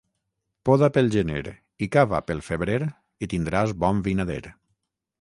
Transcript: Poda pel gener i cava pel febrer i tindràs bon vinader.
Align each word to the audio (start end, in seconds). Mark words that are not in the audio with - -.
Poda 0.69 0.89
pel 0.95 1.11
gener 1.17 1.43
i 1.87 1.91
cava 1.97 2.23
pel 2.31 2.43
febrer 2.49 2.81
i 3.27 3.33
tindràs 3.37 3.79
bon 3.85 4.05
vinader. 4.09 4.43